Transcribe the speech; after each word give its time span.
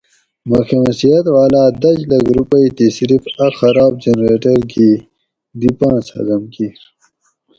محکمہ 0.49 0.91
صحت 0.99 1.25
والاۤ 1.35 1.69
دش 1.83 1.97
لکھ 2.09 2.29
روپئی 2.37 2.67
تھی 2.75 2.87
صرف 2.97 3.23
اۤ 3.43 3.51
خراب 3.59 3.91
جنریٹر 4.03 4.57
گی 4.71 4.89
دی 5.59 5.69
پاۤنس 5.77 6.05
ہضم 6.15 6.41
کیر 6.53 6.75